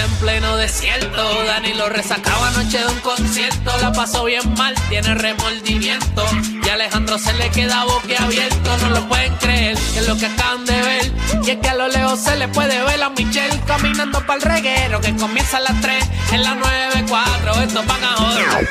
en 0.00 0.10
pleno 0.16 0.56
desierto. 0.56 1.44
Dani 1.44 1.74
lo 1.74 1.88
resacaba 1.88 2.48
anoche 2.48 2.78
de 2.78 2.86
un 2.86 3.00
concierto. 3.00 3.72
La 3.80 3.92
pasó 3.92 4.24
bien 4.24 4.54
mal, 4.54 4.74
tiene 4.88 5.14
remordimiento. 5.14 6.24
Y 6.64 6.68
a 6.68 6.74
Alejandro 6.74 7.18
se 7.18 7.32
le 7.34 7.50
queda 7.50 7.84
boquiabierto. 7.84 8.76
No 8.78 8.90
lo 8.90 9.08
pueden 9.08 9.34
creer, 9.36 9.76
que 9.92 9.98
es 9.98 10.08
lo 10.08 10.16
que 10.16 10.26
acaban 10.26 10.64
de 10.64 10.80
ver. 10.80 11.12
Y 11.44 11.50
es 11.50 11.56
que 11.58 11.68
a 11.68 11.74
lo 11.74 11.88
lejos 11.88 12.20
se 12.20 12.36
le 12.36 12.48
puede 12.48 12.82
ver 12.84 13.02
a 13.02 13.10
Michelle 13.10 13.60
caminando 13.66 14.20
para 14.26 14.34
el 14.34 14.42
reguero. 14.42 15.00
Que 15.00 15.14
comienza 15.16 15.58
a 15.58 15.60
las 15.60 15.80
3 15.80 16.04
en 16.32 16.42
las 16.42 16.56
9.4. 16.56 17.62
Estos 17.62 17.86
van 17.86 18.04
a 18.04 18.08
joder. 18.16 18.68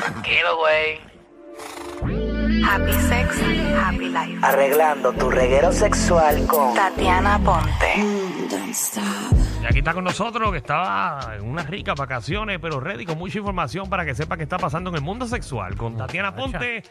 Tranquilo, 0.00 0.56
güey. 0.58 1.06
Happy 2.64 2.92
Sex, 3.08 3.28
Happy 3.76 4.08
Life. 4.08 4.38
Arreglando 4.42 5.12
tu 5.12 5.30
reguero 5.30 5.72
sexual 5.72 6.46
con 6.46 6.74
Tatiana 6.74 7.38
Ponte. 7.38 7.94
Y 9.62 9.64
aquí 9.66 9.78
está 9.78 9.94
con 9.94 10.04
nosotros, 10.04 10.50
que 10.52 10.58
estaba 10.58 11.34
en 11.36 11.42
unas 11.48 11.66
ricas 11.68 11.94
vacaciones, 11.96 12.58
pero 12.60 12.78
ready 12.78 13.04
con 13.04 13.18
mucha 13.18 13.38
información 13.38 13.88
para 13.88 14.04
que 14.04 14.14
sepa 14.14 14.36
qué 14.36 14.44
está 14.44 14.58
pasando 14.58 14.90
en 14.90 14.96
el 14.96 15.02
mundo 15.02 15.26
sexual. 15.26 15.76
Con 15.76 15.96
Tatiana 15.96 16.34
Ponte, 16.34 16.82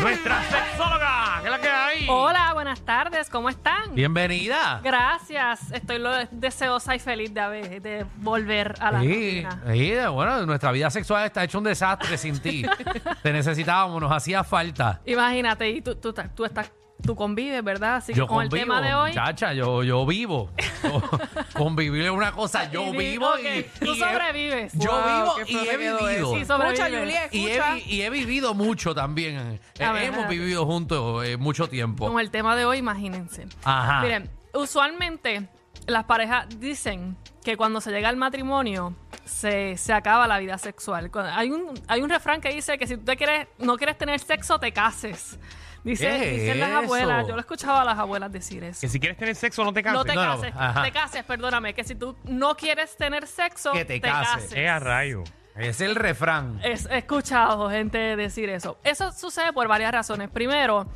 nuestra 0.00 0.42
sexóloga. 0.42 1.38
¿Qué 1.40 1.46
es 1.46 1.50
la 1.50 1.60
que 1.60 1.68
hay? 1.68 2.06
Hola, 2.08 2.52
buenas 2.52 2.80
tardes, 2.82 3.30
¿cómo 3.30 3.48
están? 3.48 3.94
Bienvenida. 3.94 4.80
Gracias, 4.82 5.70
estoy 5.72 5.98
lo 5.98 6.10
deseosa 6.30 6.94
y 6.94 6.98
feliz 6.98 7.32
de, 7.32 7.40
haber- 7.40 7.80
de 7.82 8.04
volver 8.16 8.74
a 8.80 8.90
la 8.92 9.00
Sí, 9.00 9.42
rutina. 9.46 9.62
sí, 9.72 9.92
bueno, 10.12 10.44
nuestra 10.46 10.72
vida 10.72 10.90
sexual 10.90 11.24
está 11.24 11.44
hecho 11.44 11.58
un 11.58 11.64
desastre 11.64 12.18
sin 12.18 12.38
ti. 12.40 12.64
Te 13.22 13.32
necesitábamos, 13.32 14.00
nos 14.00 14.12
hacía 14.12 14.44
falta. 14.44 15.00
Imagínate, 15.06 15.70
y 15.70 15.80
tú, 15.80 15.94
tú, 15.96 16.12
estás- 16.20 16.34
tú 16.36 16.44
estás, 16.44 16.72
tú 17.02 17.16
convives, 17.16 17.64
¿verdad? 17.64 17.96
Así 17.96 18.12
que 18.12 18.18
Yo 18.18 18.26
con 18.26 18.42
el 18.42 18.48
convivo, 18.50 18.66
tema 18.74 18.86
de 18.86 18.94
hoy. 18.94 19.12
Chacha, 19.14 19.52
yo, 19.54 19.82
yo 19.82 20.04
vivo. 20.06 20.50
Yo- 20.82 21.02
convivir 21.54 22.04
es 22.04 22.10
una 22.10 22.32
cosa, 22.32 22.70
yo 22.70 22.88
Y 22.88 22.90
di- 22.92 22.98
vivo 22.98 23.28
ok, 23.30 23.38
y, 23.38 23.62
tú 23.84 23.92
y 23.94 24.02
he- 24.02 24.04
sobrevives. 24.04 24.72
yo 24.74 24.90
Wow, 24.90 25.00
vivo 25.06 25.34
y 25.46 25.56
he 25.56 25.64
feo 25.64 25.78
quedó 25.78 25.98
vivido. 25.98 26.08
eso. 26.08 26.34
Sí, 26.38 26.44
sobrevive. 26.44 26.74
Escucha, 26.78 26.98
Juliet, 26.98 27.28
Y 27.34 27.46
he, 27.46 27.52
escucha. 27.56 27.74
vi- 27.74 27.82
y 27.86 28.02
he 28.02 28.10
vivido 28.10 28.54
mucho 28.54 28.94
también. 28.94 29.36
Eh, 29.38 29.60
ver, 29.78 29.80
Hemos 29.82 30.04
espérate. 30.04 30.28
vivido 30.34 30.66
juntos 30.66 31.26
eh, 31.26 31.36
mucho 31.36 31.68
tiempo. 31.68 32.06
Con 32.10 32.20
el 32.20 32.30
tema 32.30 32.54
de 32.56 32.64
hoy, 32.66 32.78
imagínense. 32.78 33.46
Ajá. 33.64 34.02
Miren, 34.02 34.30
usualmente 34.52 35.48
las 35.86 36.04
parejas 36.04 36.46
dicen 36.60 37.16
que 37.42 37.56
cuando 37.56 37.80
se 37.80 37.90
llega 37.90 38.08
al 38.10 38.16
matrimonio 38.16 38.94
se, 39.24 39.76
se 39.78 39.92
acaba 39.94 40.26
la 40.26 40.38
vida 40.38 40.58
sexual. 40.58 41.10
Cuando- 41.10 41.32
Hay 41.32 41.50
un, 41.50 41.72
hay 41.88 42.02
un 42.02 42.10
refrán 42.10 42.40
que 42.40 42.50
dice 42.54 42.76
que 42.78 42.86
si 42.86 42.96
tú 42.98 43.04
te 43.04 43.16
quieres, 43.16 43.48
no 43.58 43.76
quieres 43.76 43.96
tener 43.96 44.20
sexo, 44.20 44.58
te 44.58 44.72
cases. 44.72 45.38
Dice, 45.82 46.06
¿Qué 46.08 46.30
dicen 46.32 46.60
las 46.60 46.68
es 46.70 46.76
abuelas, 46.84 47.18
eso? 47.20 47.28
yo 47.28 47.34
lo 47.34 47.40
escuchaba 47.40 47.82
a 47.82 47.84
las 47.84 47.98
abuelas 47.98 48.30
decir 48.30 48.62
eso. 48.64 48.80
Que 48.82 48.88
si 48.88 49.00
quieres 49.00 49.16
tener 49.18 49.34
sexo, 49.34 49.64
no 49.64 49.72
te 49.72 49.82
cases. 49.82 49.98
No 49.98 50.04
te 50.04 50.14
cases, 50.14 50.52
ajá. 50.56 50.82
te 50.82 50.92
cases, 50.92 51.24
perdóname, 51.24 51.72
que 51.74 51.84
si 51.84 51.94
tú 51.94 52.14
no 52.24 52.54
quieres 52.54 52.96
tener 52.96 53.26
sexo, 53.26 53.72
Que 53.72 53.84
te 53.84 54.00
cases. 54.00 54.52
Eh, 54.52 54.68
a 54.68 54.78
rayo. 54.78 55.24
Es 55.56 55.80
el 55.80 55.94
refrán. 55.96 56.60
Es- 56.62 56.86
he 56.86 56.98
escuchado 56.98 57.68
gente 57.70 57.98
decir 58.16 58.48
eso. 58.50 58.78
Eso 58.84 59.10
sucede 59.12 59.52
por 59.52 59.68
varias 59.68 59.92
razones. 59.92 60.28
Primero, 60.30 60.86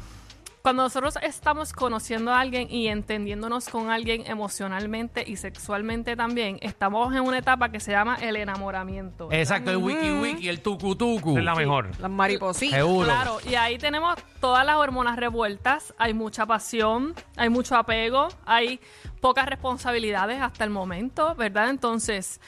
cuando 0.64 0.84
nosotros 0.84 1.18
estamos 1.20 1.74
conociendo 1.74 2.32
a 2.32 2.40
alguien 2.40 2.68
y 2.70 2.88
entendiéndonos 2.88 3.68
con 3.68 3.90
alguien 3.90 4.24
emocionalmente 4.26 5.22
y 5.26 5.36
sexualmente 5.36 6.16
también, 6.16 6.58
estamos 6.62 7.14
en 7.14 7.20
una 7.20 7.36
etapa 7.36 7.70
que 7.70 7.80
se 7.80 7.92
llama 7.92 8.16
el 8.22 8.34
enamoramiento. 8.36 9.28
¿verdad? 9.28 9.42
Exacto, 9.42 9.72
el 9.72 9.76
wiki 9.76 10.10
wiki, 10.10 10.48
el 10.48 10.62
tucu 10.62 10.96
tucu. 10.96 11.36
Es 11.36 11.44
la 11.44 11.54
mejor. 11.54 11.90
Las 12.00 12.10
maripositas. 12.10 12.78
Seguro. 12.78 13.04
Claro, 13.04 13.40
y 13.46 13.56
ahí 13.56 13.76
tenemos 13.76 14.14
todas 14.40 14.64
las 14.64 14.76
hormonas 14.76 15.16
revueltas, 15.16 15.92
hay 15.98 16.14
mucha 16.14 16.46
pasión, 16.46 17.12
hay 17.36 17.50
mucho 17.50 17.76
apego, 17.76 18.28
hay 18.46 18.80
pocas 19.20 19.44
responsabilidades 19.44 20.40
hasta 20.40 20.64
el 20.64 20.70
momento, 20.70 21.34
¿verdad? 21.34 21.68
Entonces, 21.68 22.40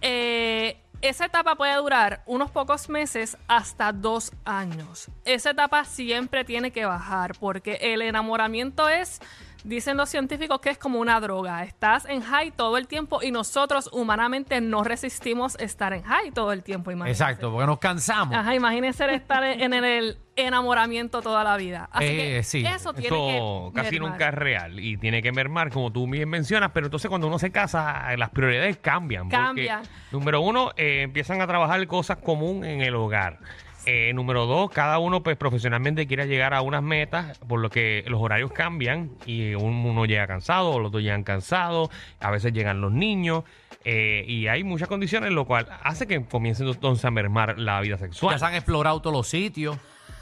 eh, 0.00 0.78
esa 1.00 1.26
etapa 1.26 1.54
puede 1.54 1.74
durar 1.76 2.22
unos 2.26 2.50
pocos 2.50 2.88
meses 2.88 3.36
hasta 3.46 3.92
dos 3.92 4.32
años. 4.44 5.08
Esa 5.24 5.50
etapa 5.50 5.84
siempre 5.84 6.44
tiene 6.44 6.70
que 6.72 6.84
bajar 6.84 7.36
porque 7.38 7.78
el 7.80 8.02
enamoramiento 8.02 8.88
es... 8.88 9.20
Dicen 9.64 9.96
los 9.96 10.08
científicos 10.08 10.60
que 10.60 10.70
es 10.70 10.78
como 10.78 10.98
una 11.00 11.20
droga. 11.20 11.64
Estás 11.64 12.04
en 12.06 12.22
high 12.22 12.52
todo 12.52 12.76
el 12.78 12.86
tiempo 12.86 13.22
y 13.22 13.30
nosotros 13.32 13.90
humanamente 13.92 14.60
no 14.60 14.84
resistimos 14.84 15.56
estar 15.58 15.92
en 15.92 16.02
high 16.04 16.30
todo 16.30 16.52
el 16.52 16.62
tiempo. 16.62 16.90
imagínense. 16.90 17.22
Exacto, 17.24 17.50
porque 17.50 17.66
nos 17.66 17.78
cansamos. 17.78 18.34
Ajá, 18.36 18.54
imagínense 18.54 19.12
estar 19.12 19.42
en 19.44 19.74
el 19.74 20.18
enamoramiento 20.36 21.20
toda 21.20 21.42
la 21.44 21.56
vida. 21.56 21.88
Así 21.92 22.04
Eh, 22.06 22.16
que 22.36 22.42
sí. 22.44 22.64
eso 22.66 22.92
tiene 22.94 23.08
Esto 23.34 23.72
que 23.74 23.80
casi 23.82 23.92
mermar. 23.94 24.10
nunca 24.12 24.28
es 24.28 24.34
real 24.34 24.80
y 24.80 24.96
tiene 24.96 25.20
que 25.22 25.32
mermar, 25.32 25.70
como 25.72 25.90
tú 25.92 26.08
bien 26.08 26.28
mencionas, 26.28 26.70
pero 26.72 26.86
entonces 26.86 27.08
cuando 27.08 27.26
uno 27.26 27.38
se 27.40 27.50
casa, 27.50 28.12
eh, 28.12 28.16
las 28.16 28.30
prioridades 28.30 28.76
cambian. 28.78 29.24
porque, 29.24 29.36
Cambian. 29.36 29.82
número 30.12 30.40
uno, 30.40 30.70
eh, 30.76 31.02
empiezan 31.02 31.40
a 31.40 31.46
trabajar 31.48 31.84
cosas 31.88 32.18
comunes 32.18 32.70
en 32.70 32.80
el 32.82 32.94
hogar. 32.94 33.40
Eh, 33.86 34.12
número 34.12 34.44
dos, 34.46 34.70
cada 34.70 34.98
uno 34.98 35.22
pues 35.22 35.36
profesionalmente 35.36 36.06
quiere 36.06 36.26
llegar 36.26 36.52
a 36.52 36.60
unas 36.60 36.82
metas, 36.82 37.38
por 37.38 37.60
lo 37.60 37.70
que 37.70 38.04
los 38.08 38.20
horarios 38.20 38.52
cambian 38.52 39.10
y 39.24 39.54
un- 39.54 39.86
uno 39.86 40.04
llega 40.04 40.26
cansado, 40.26 40.78
los 40.78 40.92
dos 40.92 41.00
llegan 41.00 41.22
cansados, 41.24 41.88
a 42.20 42.30
veces 42.30 42.52
llegan 42.52 42.80
los 42.80 42.92
niños 42.92 43.44
eh, 43.84 44.24
y 44.26 44.46
hay 44.48 44.64
muchas 44.64 44.88
condiciones, 44.88 45.30
lo 45.32 45.46
cual 45.46 45.66
hace 45.82 46.06
que 46.06 46.22
comience 46.24 46.64
entonces 46.64 47.04
a 47.04 47.10
mermar 47.10 47.58
la 47.58 47.80
vida 47.80 47.96
sexual. 47.96 48.34
Ya 48.34 48.38
se 48.38 48.44
han 48.46 48.54
explorado 48.54 49.00
todos 49.00 49.16
los 49.16 49.28
sitios. 49.28 49.78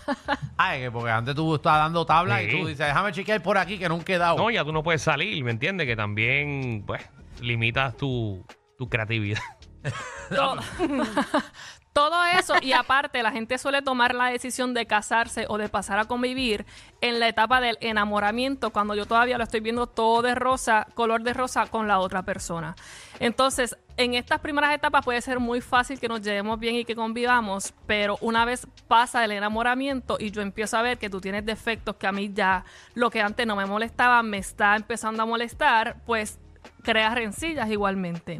Ay, 0.57 0.83
que 0.83 0.91
porque 0.93 1.11
antes 1.11 1.35
tú 1.35 1.57
estabas 1.57 1.81
dando 1.81 2.07
tablas 2.07 2.43
y 2.45 2.51
tú 2.51 2.59
dices, 2.69 2.87
déjame 2.87 3.11
chequear 3.11 3.43
por 3.43 3.59
aquí 3.59 3.79
que 3.79 3.89
nunca 3.89 4.13
he 4.13 4.19
dado. 4.19 4.37
No, 4.37 4.51
ya 4.51 4.65
tú 4.65 4.73
no 4.73 4.85
puedes 4.85 5.03
salir, 5.03 5.43
¿me 5.43 5.51
entiendes? 5.51 5.87
Que 5.89 5.97
también, 5.97 6.85
pues, 6.87 7.03
limitas 7.41 7.97
tu, 7.97 8.47
tu 8.79 8.89
creatividad. 8.89 9.41
todo 11.97 12.27
eso 12.27 12.53
y 12.61 12.75
aparte 12.75 13.23
la 13.23 13.33
gente 13.33 13.57
suele 13.57 13.81
tomar 13.81 14.15
la 14.15 14.27
decisión 14.27 14.75
de 14.75 14.85
casarse 14.85 15.47
o 15.49 15.57
de 15.57 15.71
pasar 15.71 15.99
a 15.99 16.05
convivir 16.05 16.67
en 17.01 17.19
la 17.21 17.27
etapa 17.27 17.59
del 17.59 17.79
enamoramiento 17.81 18.69
cuando 18.69 18.95
yo 18.95 19.07
todavía 19.07 19.39
lo 19.39 19.45
estoy 19.45 19.61
viendo 19.61 19.87
todo 19.87 20.21
de 20.21 20.35
rosa, 20.35 20.87
color 20.93 21.23
de 21.23 21.33
rosa 21.33 21.69
con 21.69 21.89
la 21.89 21.99
otra 21.99 22.23
persona. 22.23 22.77
Entonces, 23.19 23.79
en 23.97 24.13
estas 24.13 24.41
primeras 24.41 24.75
etapas 24.75 25.07
puede 25.07 25.23
ser 25.23 25.41
muy 25.41 25.63
fácil 25.63 25.99
que 25.99 26.07
nos 26.07 26.21
llevemos 26.21 26.61
bien 26.61 26.75
y 26.75 26.85
que 26.85 26.95
convivamos, 26.95 27.73
pero 27.87 28.19
una 28.21 28.45
vez 28.45 28.67
pasa 28.89 29.25
el 29.25 29.33
enamoramiento 29.33 30.19
y 30.21 30.31
yo 30.33 30.43
empiezo 30.43 30.77
a 30.77 30.83
ver 30.83 30.99
que 30.99 31.09
tú 31.09 31.23
tienes 31.23 31.47
defectos 31.47 31.97
que 31.97 32.07
a 32.07 32.13
mí 32.13 32.31
ya 32.31 32.67
lo 32.93 33.09
que 33.09 33.23
antes 33.23 33.47
no 33.47 33.57
me 33.57 33.65
molestaba 33.65 34.23
me 34.23 34.37
está 34.37 34.77
empezando 34.77 35.23
a 35.23 35.27
molestar, 35.27 35.97
pues 36.05 36.39
crea 36.83 37.15
rencillas 37.15 37.71
igualmente. 37.71 38.39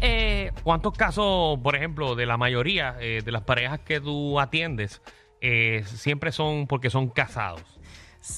Eh, 0.00 0.52
¿Cuántos 0.62 0.92
casos, 0.94 1.58
por 1.60 1.74
ejemplo, 1.76 2.14
de 2.14 2.26
la 2.26 2.36
mayoría 2.36 2.96
eh, 3.00 3.22
de 3.24 3.32
las 3.32 3.42
parejas 3.42 3.80
que 3.80 4.00
tú 4.00 4.38
atiendes, 4.38 5.02
eh, 5.40 5.82
siempre 5.86 6.32
son 6.32 6.66
porque 6.66 6.90
son 6.90 7.08
casados? 7.08 7.62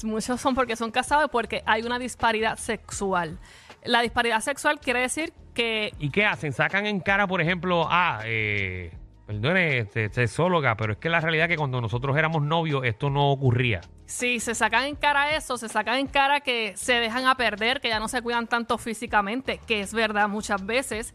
Muchos 0.03 0.39
son 0.39 0.55
porque 0.55 0.75
son 0.75 0.91
casados 0.91 1.25
y 1.25 1.29
porque 1.29 1.63
hay 1.65 1.83
una 1.83 1.99
disparidad 1.99 2.57
sexual. 2.57 3.39
La 3.83 4.01
disparidad 4.01 4.41
sexual 4.41 4.79
quiere 4.79 5.01
decir 5.01 5.33
que 5.53 5.91
¿Y 5.99 6.09
qué 6.09 6.25
hacen? 6.25 6.53
Sacan 6.53 6.85
en 6.85 6.99
cara, 6.99 7.27
por 7.27 7.41
ejemplo, 7.41 7.87
ah, 7.89 8.21
eh, 8.25 8.93
perdone, 9.25 9.79
este, 9.79 10.09
sexóloga, 10.13 10.75
pero 10.75 10.93
es 10.93 10.99
que 10.99 11.09
la 11.09 11.19
realidad 11.19 11.45
es 11.45 11.49
que 11.49 11.57
cuando 11.57 11.81
nosotros 11.81 12.15
éramos 12.17 12.43
novios 12.43 12.83
esto 12.85 13.09
no 13.09 13.31
ocurría. 13.31 13.81
si 14.05 14.39
se 14.39 14.55
sacan 14.55 14.85
en 14.85 14.95
cara 14.95 15.35
eso, 15.35 15.57
se 15.57 15.67
sacan 15.69 15.97
en 15.97 16.07
cara 16.07 16.41
que 16.41 16.73
se 16.75 16.93
dejan 16.93 17.25
a 17.27 17.35
perder, 17.35 17.81
que 17.81 17.89
ya 17.89 17.99
no 17.99 18.07
se 18.07 18.21
cuidan 18.21 18.47
tanto 18.47 18.77
físicamente, 18.77 19.59
que 19.65 19.81
es 19.81 19.93
verdad 19.93 20.27
muchas 20.27 20.65
veces. 20.65 21.13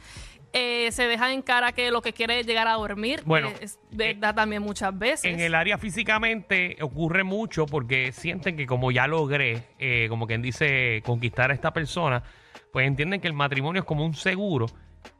Eh, 0.59 0.91
se 0.91 1.07
dejan 1.07 1.33
en 1.33 1.43
cara 1.43 1.73
que 1.73 1.91
lo 1.91 2.01
que 2.01 2.15
quiere 2.15 2.41
es 2.41 2.47
llegar 2.47 2.67
a 2.67 2.73
dormir, 2.73 3.21
Bueno, 3.27 3.51
es 3.61 3.79
verdad 3.91 4.35
también 4.35 4.63
muchas 4.63 4.99
veces. 4.99 5.31
En 5.31 5.39
el 5.41 5.55
área 5.55 5.77
físicamente 5.77 6.79
ocurre 6.81 7.25
mucho 7.25 7.67
porque 7.67 8.11
sienten 8.13 8.57
que 8.57 8.67
como 8.67 8.91
ya 8.91 9.07
logré, 9.07 9.65
eh, 9.79 10.07
como 10.09 10.27
quien 10.27 10.41
dice, 10.41 11.03
conquistar 11.05 11.51
a 11.51 11.55
esta 11.55 11.73
persona, 11.75 12.23
pues 12.73 12.87
entienden 12.87 13.21
que 13.21 13.27
el 13.29 13.35
matrimonio 13.35 13.81
es 13.81 13.87
como 13.87 14.05
un 14.07 14.15
seguro 14.15 14.67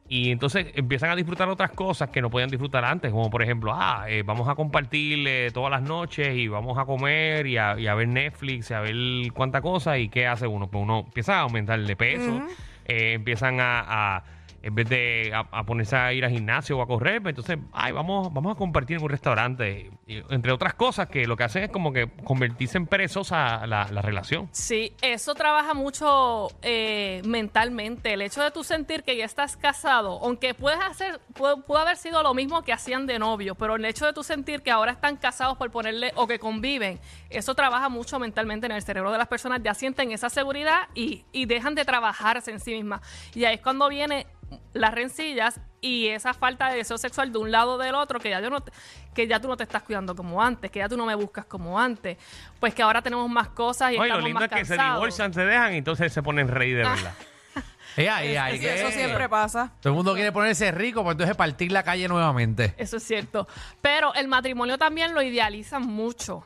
y 0.09 0.31
entonces 0.31 0.67
empiezan 0.73 1.09
a 1.11 1.15
disfrutar 1.15 1.49
otras 1.49 1.69
cosas 1.71 2.09
que 2.09 2.21
no 2.21 2.29
podían 2.31 2.49
disfrutar 2.49 2.83
antes, 2.85 3.11
como 3.11 3.29
por 3.29 3.43
ejemplo, 3.43 3.73
ah, 3.75 4.05
eh, 4.07 4.23
vamos 4.25 4.47
a 4.49 4.55
compartir 4.55 5.27
eh, 5.27 5.51
todas 5.53 5.69
las 5.69 5.81
noches 5.83 6.35
y 6.35 6.47
vamos 6.47 6.77
a 6.79 6.85
comer 6.85 7.45
y 7.45 7.57
a, 7.57 7.77
y 7.77 7.85
a 7.85 7.93
ver 7.93 8.07
Netflix 8.07 8.71
y 8.71 8.73
a 8.73 8.79
ver 8.79 8.95
cuánta 9.33 9.61
cosa 9.61 9.99
y 9.99 10.09
qué 10.09 10.25
hace 10.25 10.47
uno, 10.47 10.67
pues 10.71 10.81
uno 10.81 11.03
empieza 11.05 11.35
a 11.37 11.41
aumentar 11.41 11.79
de 11.79 11.95
peso. 11.95 12.41
eh, 12.85 13.13
empiezan 13.13 13.59
a, 13.59 13.81
a- 14.17 14.23
en 14.61 14.75
vez 14.75 14.89
de 14.89 15.31
a, 15.33 15.63
ponerse 15.63 15.95
a 15.95 16.13
ir 16.13 16.25
al 16.25 16.31
gimnasio 16.31 16.77
o 16.77 16.81
a 16.81 16.87
correr, 16.87 17.21
pues 17.21 17.31
entonces, 17.33 17.59
ay, 17.71 17.91
vamos, 17.91 18.33
vamos 18.33 18.55
a 18.55 18.57
compartir 18.57 18.97
en 18.97 19.03
un 19.03 19.09
restaurante. 19.09 19.91
Entre 20.07 20.51
otras 20.51 20.73
cosas 20.73 21.09
que 21.09 21.25
lo 21.27 21.35
que 21.37 21.43
hacen 21.43 21.63
es 21.63 21.69
como 21.69 21.93
que 21.93 22.09
convertirse 22.23 22.77
en 22.77 22.87
perezosa 22.87 23.65
la, 23.67 23.87
la 23.91 24.01
relación. 24.01 24.49
Sí, 24.51 24.93
eso 25.01 25.35
trabaja 25.35 25.73
mucho 25.73 26.49
eh, 26.61 27.21
mentalmente. 27.25 28.13
El 28.13 28.21
hecho 28.21 28.41
de 28.41 28.51
tú 28.51 28.63
sentir 28.63 29.03
que 29.03 29.15
ya 29.15 29.25
estás 29.25 29.57
casado, 29.57 30.19
aunque 30.23 30.53
puedes 30.53 30.79
hacer, 30.79 31.19
pudo 31.33 31.77
haber 31.77 31.97
sido 31.97 32.23
lo 32.23 32.33
mismo 32.33 32.63
que 32.63 32.73
hacían 32.73 33.05
de 33.05 33.19
novio, 33.19 33.55
pero 33.55 33.75
el 33.75 33.85
hecho 33.85 34.05
de 34.05 34.13
tú 34.13 34.23
sentir 34.23 34.61
que 34.61 34.71
ahora 34.71 34.91
están 34.91 35.17
casados 35.17 35.57
por 35.57 35.71
ponerle 35.71 36.11
o 36.15 36.27
que 36.27 36.39
conviven, 36.39 36.99
eso 37.29 37.55
trabaja 37.55 37.89
mucho 37.89 38.19
mentalmente 38.19 38.65
en 38.65 38.71
el 38.71 38.81
cerebro 38.81 39.11
de 39.11 39.17
las 39.17 39.27
personas. 39.27 39.61
Ya 39.63 39.73
sienten 39.73 40.11
esa 40.11 40.29
seguridad 40.29 40.87
y, 40.95 41.25
y 41.31 41.45
dejan 41.45 41.75
de 41.75 41.85
trabajarse 41.85 42.51
en 42.51 42.59
sí 42.59 42.73
mismas. 42.73 43.01
Y 43.33 43.45
ahí 43.45 43.55
es 43.55 43.61
cuando 43.61 43.87
viene 43.89 44.25
las 44.73 44.93
rencillas 44.93 45.59
y 45.81 46.07
esa 46.07 46.33
falta 46.33 46.69
de 46.69 46.77
deseo 46.77 46.97
sexual 46.97 47.31
de 47.31 47.37
un 47.39 47.51
lado 47.51 47.73
o 47.73 47.77
del 47.77 47.95
otro 47.95 48.19
que 48.19 48.29
ya 48.29 48.39
yo 48.41 48.49
no 48.49 48.61
te- 48.61 48.71
que 49.13 49.27
ya 49.27 49.39
tú 49.39 49.47
no 49.47 49.57
te 49.57 49.63
estás 49.63 49.83
cuidando 49.83 50.15
como 50.15 50.41
antes, 50.41 50.69
que 50.71 50.79
ya 50.79 50.87
tú 50.89 50.95
no 50.97 51.05
me 51.05 51.15
buscas 51.15 51.45
como 51.45 51.79
antes, 51.79 52.17
pues 52.59 52.73
que 52.73 52.81
ahora 52.83 53.01
tenemos 53.01 53.29
más 53.29 53.49
cosas 53.49 53.91
y 53.93 53.97
Oye, 53.97 53.99
lo 53.99 54.05
estamos 54.05 54.23
lindo 54.23 54.39
más 54.39 54.51
es 54.51 54.57
que 54.57 54.65
se 54.65 54.75
cansados. 54.75 54.95
divorcian, 54.99 55.33
se 55.33 55.45
dejan 55.45 55.73
y 55.73 55.77
entonces 55.77 56.13
se 56.13 56.21
ponen 56.23 56.47
rey 56.47 56.71
de 56.71 56.83
verdad. 56.83 57.13
Ea, 57.97 58.23
ea, 58.23 58.51
Sí, 58.51 58.59
¿qué? 58.59 58.75
eso 58.79 58.91
siempre 58.91 59.27
pasa. 59.27 59.71
Todo 59.81 59.91
el 59.93 59.95
mundo 59.97 60.13
quiere 60.13 60.31
ponerse 60.31 60.71
rico, 60.71 61.01
pues 61.03 61.13
entonces 61.15 61.35
partir 61.35 61.71
la 61.71 61.81
calle 61.81 62.07
nuevamente. 62.07 62.75
Eso 62.77 62.97
es 62.97 63.03
cierto. 63.03 63.47
Pero 63.81 64.13
el 64.13 64.27
matrimonio 64.27 64.77
también 64.77 65.15
lo 65.15 65.21
idealizan 65.23 65.81
mucho. 65.81 66.45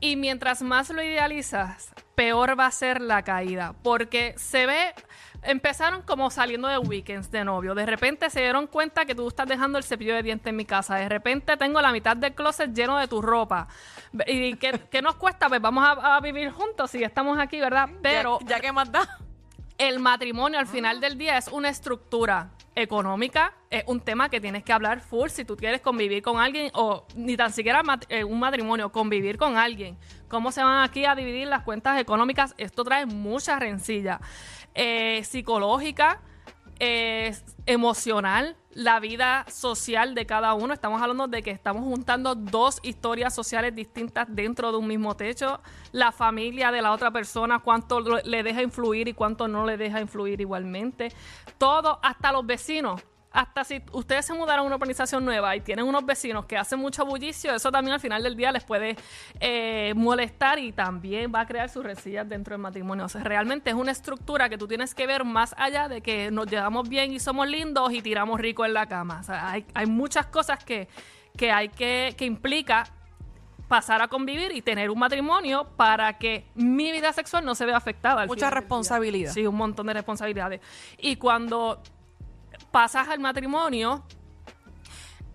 Y 0.00 0.16
mientras 0.16 0.62
más 0.62 0.90
lo 0.90 1.00
idealizas, 1.00 1.92
peor 2.16 2.58
va 2.58 2.66
a 2.66 2.70
ser 2.72 3.00
la 3.00 3.22
caída. 3.22 3.74
Porque 3.84 4.34
se 4.36 4.66
ve, 4.66 4.92
empezaron 5.44 6.02
como 6.02 6.30
saliendo 6.30 6.68
de 6.68 6.78
weekends 6.78 7.30
de 7.30 7.44
novio. 7.44 7.74
De 7.74 7.86
repente 7.86 8.30
se 8.30 8.40
dieron 8.40 8.66
cuenta 8.66 9.04
que 9.04 9.14
tú 9.14 9.28
estás 9.28 9.46
dejando 9.46 9.78
el 9.78 9.84
cepillo 9.84 10.14
de 10.14 10.22
dientes 10.22 10.46
en 10.48 10.56
mi 10.56 10.64
casa. 10.64 10.96
De 10.96 11.08
repente 11.08 11.56
tengo 11.56 11.80
la 11.80 11.92
mitad 11.92 12.16
del 12.16 12.34
closet 12.34 12.72
lleno 12.74 12.98
de 12.98 13.08
tu 13.08 13.22
ropa. 13.22 13.68
¿Y 14.26 14.54
qué, 14.56 14.80
qué 14.90 15.02
nos 15.02 15.16
cuesta? 15.16 15.48
Pues 15.48 15.60
vamos 15.60 15.84
a, 15.86 16.16
a 16.16 16.20
vivir 16.20 16.50
juntos 16.50 16.90
si 16.90 17.02
estamos 17.02 17.38
aquí, 17.38 17.60
¿verdad? 17.60 17.88
Pero 18.02 18.38
ya, 18.40 18.56
ya 18.56 18.60
que 18.60 18.72
más 18.72 18.90
da. 18.90 19.18
el 19.78 19.98
matrimonio 20.00 20.58
al 20.58 20.66
final 20.66 21.00
del 21.00 21.18
día 21.18 21.36
es 21.36 21.48
una 21.48 21.68
estructura 21.68 22.50
económica, 22.76 23.54
es 23.70 23.84
un 23.86 24.00
tema 24.00 24.28
que 24.28 24.40
tienes 24.40 24.64
que 24.64 24.72
hablar 24.72 24.98
full 25.00 25.28
si 25.28 25.44
tú 25.44 25.56
quieres 25.56 25.80
convivir 25.80 26.22
con 26.22 26.40
alguien 26.40 26.70
o 26.74 27.06
ni 27.14 27.36
tan 27.36 27.52
siquiera 27.52 27.84
mat- 27.84 28.04
eh, 28.08 28.24
un 28.24 28.40
matrimonio, 28.40 28.90
convivir 28.90 29.36
con 29.38 29.56
alguien. 29.56 29.96
¿Cómo 30.28 30.50
se 30.50 30.60
van 30.62 30.82
aquí 30.82 31.04
a 31.04 31.14
dividir 31.14 31.46
las 31.46 31.62
cuentas 31.62 32.00
económicas? 32.00 32.52
Esto 32.58 32.82
trae 32.82 33.06
mucha 33.06 33.58
rencilla 33.60 34.20
eh, 34.74 35.22
psicológica, 35.24 36.20
eh, 36.80 37.34
emocional, 37.66 38.56
la 38.72 38.98
vida 39.00 39.46
social 39.48 40.14
de 40.14 40.26
cada 40.26 40.54
uno. 40.54 40.74
Estamos 40.74 41.00
hablando 41.00 41.28
de 41.28 41.42
que 41.42 41.50
estamos 41.50 41.84
juntando 41.84 42.34
dos 42.34 42.80
historias 42.82 43.34
sociales 43.34 43.74
distintas 43.74 44.26
dentro 44.28 44.72
de 44.72 44.78
un 44.78 44.86
mismo 44.88 45.16
techo. 45.16 45.60
La 45.92 46.10
familia 46.10 46.72
de 46.72 46.82
la 46.82 46.92
otra 46.92 47.10
persona, 47.10 47.60
cuánto 47.60 48.00
le 48.00 48.42
deja 48.42 48.62
influir 48.62 49.08
y 49.08 49.14
cuánto 49.14 49.46
no 49.46 49.64
le 49.64 49.76
deja 49.76 50.00
influir 50.00 50.40
igualmente. 50.40 51.12
Todo, 51.58 52.00
hasta 52.02 52.32
los 52.32 52.44
vecinos. 52.44 53.00
Hasta 53.34 53.64
si 53.64 53.82
ustedes 53.90 54.26
se 54.26 54.32
mudaron 54.32 54.60
a 54.60 54.66
una 54.68 54.76
urbanización 54.76 55.24
nueva 55.24 55.56
y 55.56 55.60
tienen 55.60 55.86
unos 55.86 56.06
vecinos 56.06 56.44
que 56.46 56.56
hacen 56.56 56.78
mucho 56.78 57.04
bullicio, 57.04 57.52
eso 57.52 57.72
también 57.72 57.94
al 57.94 58.00
final 58.00 58.22
del 58.22 58.36
día 58.36 58.52
les 58.52 58.62
puede 58.62 58.94
eh, 59.40 59.92
molestar 59.96 60.60
y 60.60 60.70
también 60.70 61.32
va 61.34 61.40
a 61.40 61.46
crear 61.46 61.68
sus 61.68 61.82
rencillas 61.82 62.28
dentro 62.28 62.54
del 62.54 62.62
matrimonio. 62.62 63.06
O 63.06 63.08
sea, 63.08 63.24
realmente 63.24 63.70
es 63.70 63.76
una 63.76 63.90
estructura 63.90 64.48
que 64.48 64.56
tú 64.56 64.68
tienes 64.68 64.94
que 64.94 65.08
ver 65.08 65.24
más 65.24 65.52
allá 65.58 65.88
de 65.88 66.00
que 66.00 66.30
nos 66.30 66.46
llevamos 66.46 66.88
bien 66.88 67.12
y 67.12 67.18
somos 67.18 67.48
lindos 67.48 67.92
y 67.92 68.02
tiramos 68.02 68.40
rico 68.40 68.64
en 68.64 68.72
la 68.72 68.86
cama. 68.86 69.18
O 69.20 69.24
sea, 69.24 69.50
hay, 69.50 69.66
hay 69.74 69.86
muchas 69.86 70.26
cosas 70.26 70.64
que, 70.64 70.86
que 71.36 71.50
hay 71.50 71.70
que, 71.70 72.14
que 72.16 72.26
implica 72.26 72.84
pasar 73.66 74.00
a 74.02 74.06
convivir 74.06 74.52
y 74.54 74.62
tener 74.62 74.90
un 74.90 74.98
matrimonio 75.00 75.66
para 75.76 76.18
que 76.18 76.46
mi 76.54 76.92
vida 76.92 77.12
sexual 77.12 77.44
no 77.44 77.56
se 77.56 77.64
vea 77.64 77.76
afectada. 77.76 78.26
Mucha 78.26 78.50
responsabilidad. 78.50 79.32
Sí, 79.32 79.44
un 79.44 79.56
montón 79.56 79.88
de 79.88 79.94
responsabilidades. 79.94 80.60
Y 80.98 81.16
cuando 81.16 81.82
pasas 82.74 83.06
al 83.06 83.20
matrimonio, 83.20 84.02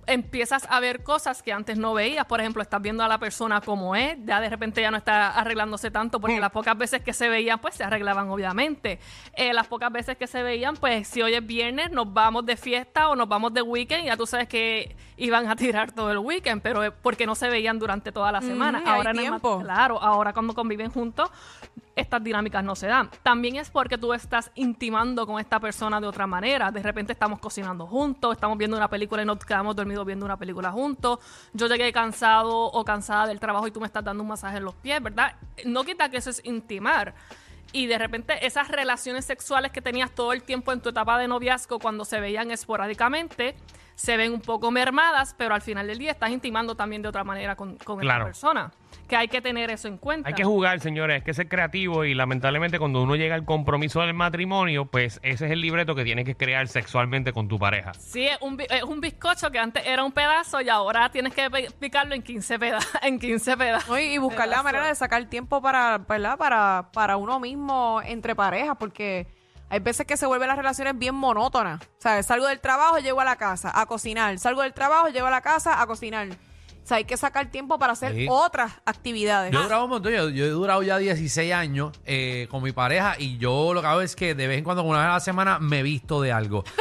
empiezas 0.08 0.68
a 0.70 0.82
ver 0.82 1.04
cosas 1.04 1.42
que 1.42 1.54
antes 1.54 1.78
no 1.78 1.94
veías. 1.94 2.26
Por 2.26 2.42
ejemplo, 2.42 2.62
estás 2.62 2.82
viendo 2.82 3.02
a 3.02 3.08
la 3.08 3.18
persona 3.18 3.62
como 3.62 3.96
es, 3.96 4.18
ya 4.26 4.42
de 4.42 4.50
repente 4.50 4.82
ya 4.82 4.92
no 4.92 4.98
está 4.98 5.30
arreglándose 5.30 5.90
tanto, 5.90 6.20
porque 6.20 6.38
las 6.38 6.52
pocas 6.52 6.78
veces 6.78 7.02
que 7.02 7.14
se 7.14 7.30
veían, 7.30 7.60
pues 7.60 7.76
se 7.76 7.86
arreglaban, 7.86 8.30
obviamente. 8.30 9.00
Eh, 9.38 9.54
las 9.54 9.68
pocas 9.68 9.90
veces 9.90 10.18
que 10.18 10.28
se 10.28 10.44
veían, 10.44 10.76
pues 10.76 11.08
si 11.08 11.22
hoy 11.22 11.34
es 11.34 11.46
viernes, 11.46 11.92
nos 11.92 12.12
vamos 12.12 12.46
de 12.46 12.58
fiesta 12.58 13.08
o 13.08 13.16
nos 13.16 13.30
vamos 13.30 13.54
de 13.54 13.62
weekend, 13.62 14.04
ya 14.04 14.18
tú 14.18 14.28
sabes 14.28 14.50
que 14.50 14.98
iban 15.16 15.48
a 15.48 15.56
tirar 15.56 15.94
todo 15.94 16.12
el 16.12 16.18
weekend, 16.18 16.62
pero 16.62 16.94
porque 17.02 17.26
no 17.26 17.36
se 17.36 17.48
veían 17.48 17.80
durante 17.80 18.12
toda 18.12 18.34
la 18.34 18.42
semana. 18.42 18.84
Ahora 18.86 19.12
en 19.12 19.16
el 19.16 19.22
tiempo. 19.22 19.62
Claro, 19.62 20.02
ahora 20.02 20.34
cuando 20.34 20.54
conviven 20.54 20.92
juntos, 20.92 21.32
estas 22.00 22.24
dinámicas 22.24 22.64
no 22.64 22.76
se 22.76 22.88
dan. 22.88 23.10
También 23.24 23.58
es 23.58 23.70
porque 23.70 23.98
tú 23.98 24.14
estás 24.14 24.52
intimando 24.56 25.26
con 25.26 25.40
esta 25.40 25.60
persona 25.60 26.00
de 26.00 26.08
otra 26.08 26.28
manera. 26.28 26.72
De 26.72 26.82
repente 26.82 27.14
estamos 27.14 27.40
cocinando 27.40 27.86
juntos, 27.86 28.34
estamos 28.34 28.58
viendo 28.58 28.78
una 28.78 28.88
película 28.88 29.22
y 29.22 29.26
nos 29.26 29.40
quedamos 29.40 29.76
dormidos 29.76 30.06
viendo 30.06 30.26
una 30.26 30.38
película 30.38 30.72
juntos. 30.72 31.20
Yo 31.54 31.68
llegué 31.68 31.92
cansado 31.92 32.58
o 32.58 32.84
cansada 32.84 33.28
del 33.28 33.40
trabajo 33.40 33.68
y 33.68 33.72
tú 33.72 33.80
me 33.80 33.88
estás 33.88 34.04
dando 34.04 34.24
un 34.24 34.30
masaje 34.30 34.58
en 34.58 34.66
los 34.66 34.76
pies, 34.76 35.02
¿verdad? 35.02 35.36
No 35.66 35.84
quita 35.84 36.10
que 36.10 36.18
eso 36.18 36.30
es 36.30 36.42
intimar. 36.46 37.14
Y 37.72 37.86
de 37.86 37.98
repente 37.98 38.46
esas 38.46 38.68
relaciones 38.70 39.26
sexuales 39.26 39.72
que 39.72 39.82
tenías 39.82 40.12
todo 40.12 40.34
el 40.34 40.42
tiempo 40.42 40.72
en 40.72 40.82
tu 40.82 40.90
etapa 40.90 41.20
de 41.20 41.28
noviazgo 41.28 41.80
cuando 41.80 42.04
se 42.04 42.20
veían 42.20 42.50
esporádicamente, 42.50 43.56
se 44.00 44.16
ven 44.16 44.32
un 44.32 44.40
poco 44.40 44.72
mermadas, 44.72 45.36
pero 45.38 45.54
al 45.54 45.62
final 45.62 45.86
del 45.86 45.98
día 45.98 46.12
estás 46.12 46.30
intimando 46.30 46.74
también 46.76 47.02
de 47.02 47.10
otra 47.10 47.26
manera 47.26 47.58
con, 47.58 47.76
con 47.80 48.00
Claro. 48.00 48.20
esta 48.22 48.26
persona. 48.28 48.72
Que 49.10 49.18
hay 49.18 49.28
que 49.28 49.42
tener 49.42 49.70
eso 49.72 49.90
en 49.90 49.98
cuenta. 49.98 50.30
Hay 50.30 50.36
que 50.36 50.46
jugar, 50.46 50.80
señores, 50.80 51.16
hay 51.16 51.22
que 51.24 51.34
ser 51.34 51.50
creativo 51.50 52.06
y 52.06 52.14
lamentablemente 52.14 52.80
cuando 52.80 53.04
uno 53.04 53.16
llega 53.18 53.36
al 53.36 53.44
compromiso 53.44 54.00
del 54.02 54.14
matrimonio, 54.14 54.86
pues 54.86 55.20
ese 55.22 55.48
es 55.48 55.52
el 55.52 55.60
libreto 55.60 55.96
que 55.96 56.06
tienes 56.06 56.24
que 56.24 56.36
crear 56.36 56.68
sexualmente 56.70 57.34
con 57.34 57.50
tu 57.50 57.60
pareja. 57.60 57.94
Sí, 57.96 58.26
es 58.26 58.38
un, 58.40 58.56
bi- 58.56 58.68
es 58.70 58.84
un 58.84 59.02
bizcocho 59.02 59.52
que 59.52 59.60
antes 59.60 59.86
era 59.86 60.04
un 60.06 60.14
pedazo 60.14 60.62
y 60.62 60.70
ahora 60.70 61.10
tienes 61.12 61.34
que 61.34 61.50
picarlo 61.80 62.16
en 62.16 62.22
15 62.24 62.58
pedazos. 62.58 62.92
En 63.02 63.20
15 63.20 63.58
pedazos. 63.58 63.90
¿no? 63.90 64.00
Y, 64.00 64.18
buscar 64.18 64.48
la 64.48 64.64
manera 64.64 64.88
de 64.88 64.96
sacar 64.96 65.26
tiempo 65.26 65.62
para, 65.62 65.98
¿verdad? 65.98 66.38
Para, 66.38 66.90
para 66.94 67.18
uno 67.18 67.40
mismo 67.40 68.02
entre 68.06 68.34
parejas, 68.34 68.78
porque 68.80 69.28
hay 69.70 69.80
veces 69.80 70.06
que 70.06 70.18
se 70.18 70.26
vuelven 70.26 70.48
las 70.48 70.58
relaciones 70.58 70.98
bien 70.98 71.16
monótonas. 71.16 71.82
O 71.82 72.02
sea, 72.02 72.22
salgo 72.24 72.48
del 72.48 72.60
trabajo, 72.60 72.98
llego 73.00 73.22
a 73.22 73.26
la 73.26 73.36
casa 73.36 73.72
a 73.80 73.86
cocinar. 73.86 74.38
Salgo 74.40 74.62
del 74.62 74.74
trabajo, 74.74 75.10
llego 75.10 75.28
a 75.28 75.32
la 75.32 75.42
casa 75.42 75.82
a 75.82 75.88
cocinar. 75.88 76.28
O 76.30 76.88
sea, 76.90 76.98
hay 76.98 77.06
que 77.06 77.18
sacar 77.18 77.52
tiempo 77.52 77.78
para 77.78 77.94
hacer 77.94 78.16
Sí. 78.16 78.26
otras 78.28 78.72
actividades. 78.84 79.52
Yo 79.52 79.60
he 79.60 79.64
durado 79.64 79.84
un 79.84 79.90
montón, 79.92 80.12
yo, 80.12 80.30
yo 80.30 80.46
he 80.46 80.50
durado 80.50 80.82
ya 80.82 80.98
16 80.98 81.54
años 81.54 81.92
eh, 82.08 82.48
con 82.50 82.64
mi 82.64 82.72
pareja 82.72 83.14
y 83.20 83.38
yo 83.38 83.76
lo 83.76 83.82
que 83.82 83.88
hago 83.88 84.02
es 84.02 84.16
que 84.16 84.34
de 84.34 84.48
vez 84.48 84.58
en 84.58 84.64
cuando, 84.64 84.82
una 84.82 84.98
vez 84.98 85.08
a 85.08 85.14
la 85.14 85.20
semana, 85.20 85.60
me 85.60 85.84
visto 85.84 86.20
de 86.22 86.32
algo. 86.32 86.64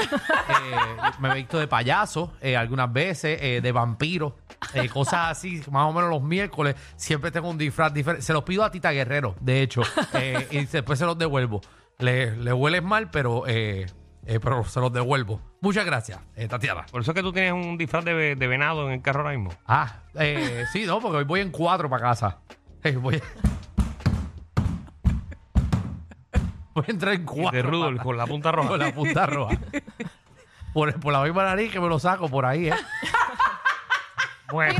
Eh, 0.49 0.77
me 1.21 1.35
visto 1.35 1.59
de 1.59 1.69
payaso 1.69 2.33
eh, 2.41 2.57
algunas 2.57 2.91
veces, 2.91 3.39
eh, 3.43 3.61
de 3.61 3.71
vampiro, 3.73 4.37
eh, 4.73 4.89
cosas 4.89 5.31
así, 5.33 5.63
más 5.71 5.85
o 5.89 5.93
menos 5.93 6.09
los 6.09 6.23
miércoles, 6.23 6.75
siempre 6.97 7.31
tengo 7.31 7.51
un 7.51 7.59
disfraz 7.59 7.93
diferente. 7.93 8.25
Se 8.25 8.33
los 8.33 8.45
pido 8.45 8.65
a 8.65 8.71
Tita 8.71 8.91
Guerrero, 8.91 9.35
de 9.41 9.61
hecho, 9.63 9.83
eh, 10.15 10.49
y 10.51 10.65
después 10.65 10.99
se 10.99 11.05
los 11.05 11.19
devuelvo. 11.19 11.61
Le, 12.01 12.37
le 12.37 12.53
hueles 12.53 12.81
mal, 12.83 13.11
pero, 13.11 13.45
eh, 13.49 13.87
eh, 14.25 14.39
pero 14.41 14.63
se 14.65 14.79
los 14.79 14.93
devuelvo. 14.93 15.41
Muchas 15.61 15.85
gracias, 15.85 16.21
eh, 16.37 16.47
Tatiana. 16.47 16.87
Por 16.93 17.01
eso 17.03 17.11
es 17.11 17.15
que 17.17 17.23
tú 17.23 17.33
tienes 17.33 17.53
un 17.53 17.77
disfraz 17.77 18.05
de, 18.05 18.37
de 18.37 18.47
venado 18.47 18.87
en 18.87 18.93
el 18.93 19.03
carro 19.03 19.23
ahora 19.23 19.37
mismo. 19.37 19.53
Ah, 19.67 19.97
eh, 20.15 20.65
sí, 20.73 20.85
no, 20.87 21.01
porque 21.01 21.17
hoy 21.19 21.25
voy 21.25 21.41
en 21.41 21.51
cuatro 21.51 21.91
para 21.91 22.03
casa. 22.11 22.39
Eh, 22.85 22.93
voy, 22.95 23.21
voy 26.75 26.85
a 26.87 26.91
entrar 26.93 27.15
en 27.15 27.25
cuatro. 27.25 27.51
de 27.57 27.63
Rudolf 27.63 27.97
para- 27.97 28.05
con 28.05 28.17
la 28.17 28.27
punta 28.29 28.53
roja. 28.53 28.69
Con 28.69 28.79
la 28.79 28.95
punta 28.95 29.27
roja. 29.27 29.59
Por, 30.73 31.01
por 31.01 31.13
la 31.13 31.23
misma 31.25 31.43
nariz 31.43 31.73
que 31.73 31.81
me 31.81 31.89
lo 31.89 31.99
saco 31.99 32.29
por 32.29 32.47
ahí, 32.47 32.69
¿eh? 32.69 32.75
Bueno, 34.53 34.79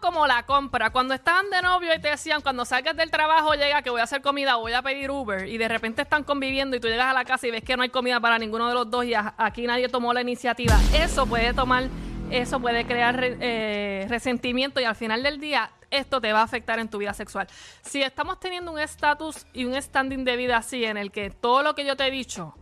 como 0.00 0.26
la 0.26 0.44
compra. 0.44 0.90
Cuando 0.90 1.14
estaban 1.14 1.50
de 1.50 1.60
novio 1.62 1.94
y 1.94 2.00
te 2.00 2.08
decían, 2.08 2.40
cuando 2.42 2.64
salgas 2.64 2.96
del 2.96 3.10
trabajo, 3.10 3.54
llega 3.54 3.82
que 3.82 3.90
voy 3.90 4.00
a 4.00 4.04
hacer 4.04 4.22
comida, 4.22 4.56
voy 4.56 4.72
a 4.72 4.82
pedir 4.82 5.10
Uber, 5.10 5.48
y 5.48 5.58
de 5.58 5.68
repente 5.68 6.02
están 6.02 6.24
conviviendo 6.24 6.76
y 6.76 6.80
tú 6.80 6.88
llegas 6.88 7.06
a 7.06 7.12
la 7.12 7.24
casa 7.24 7.46
y 7.46 7.50
ves 7.50 7.62
que 7.64 7.76
no 7.76 7.82
hay 7.82 7.88
comida 7.88 8.20
para 8.20 8.38
ninguno 8.38 8.68
de 8.68 8.74
los 8.74 8.90
dos 8.90 9.04
y 9.04 9.14
aquí 9.14 9.66
nadie 9.66 9.88
tomó 9.88 10.12
la 10.12 10.20
iniciativa. 10.20 10.78
Eso 10.94 11.26
puede 11.26 11.52
tomar, 11.54 11.84
eso 12.30 12.60
puede 12.60 12.86
crear 12.86 13.16
re- 13.16 13.36
eh, 13.40 14.06
resentimiento 14.08 14.80
y 14.80 14.84
al 14.84 14.94
final 14.94 15.22
del 15.22 15.40
día 15.40 15.70
esto 15.90 16.20
te 16.20 16.32
va 16.32 16.40
a 16.40 16.44
afectar 16.44 16.78
en 16.78 16.88
tu 16.88 16.98
vida 16.98 17.14
sexual. 17.14 17.48
Si 17.82 18.02
estamos 18.02 18.38
teniendo 18.38 18.70
un 18.70 18.78
estatus 18.78 19.46
y 19.54 19.64
un 19.64 19.80
standing 19.80 20.24
de 20.24 20.36
vida 20.36 20.58
así 20.58 20.84
en 20.84 20.98
el 20.98 21.10
que 21.10 21.30
todo 21.30 21.62
lo 21.62 21.74
que 21.74 21.86
yo 21.86 21.96
te 21.96 22.06
he 22.06 22.10
dicho, 22.10 22.54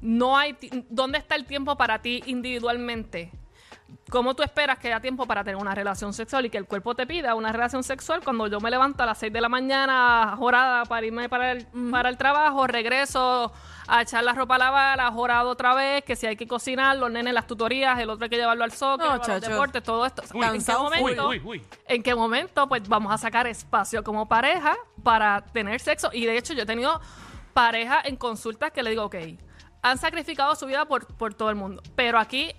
no 0.00 0.36
hay, 0.36 0.56
¿dónde 0.90 1.18
está 1.18 1.36
el 1.36 1.46
tiempo 1.46 1.76
para 1.76 2.02
ti 2.02 2.22
individualmente? 2.26 3.30
¿Cómo 4.10 4.34
tú 4.34 4.42
esperas 4.42 4.78
que 4.78 4.88
haya 4.88 5.00
tiempo 5.00 5.26
para 5.26 5.44
tener 5.44 5.56
una 5.56 5.74
relación 5.74 6.12
sexual 6.12 6.46
y 6.46 6.50
que 6.50 6.58
el 6.58 6.66
cuerpo 6.66 6.94
te 6.94 7.06
pida 7.06 7.34
una 7.34 7.52
relación 7.52 7.82
sexual 7.82 8.22
cuando 8.22 8.46
yo 8.46 8.60
me 8.60 8.70
levanto 8.70 9.02
a 9.02 9.06
las 9.06 9.18
6 9.18 9.32
de 9.32 9.40
la 9.40 9.48
mañana, 9.48 10.34
jorada 10.38 10.84
para 10.84 11.06
irme 11.06 11.28
para 11.28 11.52
el, 11.52 11.66
para 11.90 12.08
el 12.08 12.16
trabajo, 12.16 12.66
regreso 12.66 13.52
a 13.86 14.02
echar 14.02 14.24
la 14.24 14.32
ropa 14.32 14.56
a 14.56 14.58
lavar, 14.58 15.00
a 15.00 15.10
jorado 15.10 15.50
otra 15.50 15.74
vez, 15.74 16.04
que 16.04 16.16
si 16.16 16.26
hay 16.26 16.36
que 16.36 16.46
cocinar, 16.46 16.96
los 16.96 17.10
nenes, 17.10 17.34
las 17.34 17.46
tutorías, 17.46 17.98
el 17.98 18.10
otro 18.10 18.24
hay 18.24 18.30
que 18.30 18.36
llevarlo 18.36 18.64
al 18.64 18.72
soccer, 18.72 19.06
No, 19.06 19.16
los 19.16 19.40
deportes, 19.40 19.82
todo 19.82 20.06
esto. 20.06 20.22
Uy, 20.32 20.44
¿En 20.44 20.64
qué 20.64 20.72
momento? 20.72 21.28
Uy, 21.28 21.38
uy, 21.38 21.42
uy. 21.44 21.66
¿En 21.86 22.02
qué 22.02 22.14
momento? 22.14 22.68
Pues 22.68 22.88
vamos 22.88 23.12
a 23.12 23.18
sacar 23.18 23.46
espacio 23.46 24.02
como 24.02 24.26
pareja 24.26 24.76
para 25.02 25.44
tener 25.44 25.80
sexo. 25.80 26.10
Y 26.12 26.24
de 26.24 26.38
hecho, 26.38 26.54
yo 26.54 26.62
he 26.62 26.66
tenido 26.66 27.00
parejas 27.52 28.06
en 28.06 28.16
consultas 28.16 28.72
que 28.72 28.82
le 28.82 28.90
digo, 28.90 29.04
ok, 29.04 29.16
han 29.82 29.98
sacrificado 29.98 30.54
su 30.56 30.66
vida 30.66 30.86
por, 30.86 31.06
por 31.06 31.34
todo 31.34 31.50
el 31.50 31.56
mundo. 31.56 31.82
Pero 31.94 32.18
aquí, 32.18 32.54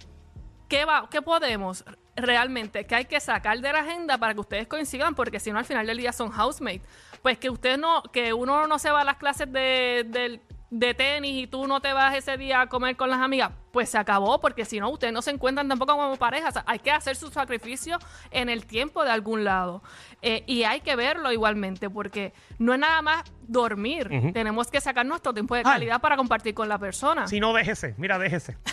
¿qué, 0.67 0.86
va, 0.86 1.07
¿qué 1.10 1.22
podemos 1.22 1.84
realmente? 2.15 2.86
que 2.86 2.95
hay 2.95 3.05
que 3.05 3.19
sacar 3.19 3.60
de 3.60 3.72
la 3.74 3.79
agenda 3.79 4.17
para 4.17 4.34
que 4.34 4.39
ustedes 4.39 4.67
coincidan? 4.67 5.15
Porque 5.15 5.39
si 5.39 5.51
no, 5.51 5.60
al 5.60 5.65
final 5.65 5.86
del 5.88 5.98
día 5.98 6.12
son 6.13 6.29
housemates. 6.31 6.81
Pues 7.22 7.38
que 7.38 7.50
usted 7.50 7.77
no, 7.77 8.03
que 8.03 8.34
uno 8.34 8.67
no 8.67 8.79
se 8.79 8.91
va 8.91 9.01
a 9.01 9.03
las 9.03 9.17
clases 9.17 9.51
de, 9.51 10.05
del- 10.07 10.41
de 10.72 10.93
tenis 10.93 11.43
y 11.43 11.48
tú 11.48 11.67
no 11.67 11.79
te 11.79 11.93
vas 11.93 12.15
ese 12.15 12.38
día 12.38 12.62
a 12.62 12.67
comer 12.67 12.95
con 12.98 13.10
las 13.10 13.19
amigas, 13.22 13.51
pues 13.72 13.89
se 13.89 13.98
acabó, 13.98 14.41
porque 14.41 14.65
si 14.65 14.79
no, 14.79 14.89
ustedes 14.89 15.13
no 15.13 15.22
se 15.22 15.31
encuentran 15.31 15.69
tampoco 15.69 15.93
como 15.95 16.17
pareja. 16.17 16.50
O 16.50 16.51
sea, 16.51 16.63
hay 16.67 16.79
que 16.79 16.91
hacer 16.91 17.15
su 17.15 17.29
sacrificio 17.29 17.98
en 18.31 18.50
el 18.50 18.65
tiempo 18.65 19.03
de 19.05 19.12
algún 19.12 19.43
lado. 19.43 19.84
Eh, 20.22 20.43
y 20.48 20.63
hay 20.63 20.81
que 20.81 20.95
verlo 20.95 21.31
igualmente, 21.31 21.89
porque 21.89 22.34
no 22.60 22.74
es 22.74 22.79
nada 22.79 23.01
más 23.01 23.24
dormir. 23.43 24.10
Tenemos 24.34 24.69
que 24.69 24.81
sacar 24.81 25.05
nuestro 25.05 25.34
tiempo 25.34 25.55
de 25.55 25.60
Ay. 25.62 25.72
calidad 25.74 26.01
para 26.01 26.17
compartir 26.17 26.53
con 26.53 26.67
la 26.67 26.77
persona. 26.77 27.27
Si 27.27 27.39
no, 27.39 27.53
déjese. 27.53 27.93
Mira, 27.98 28.17
déjese. 28.19 28.57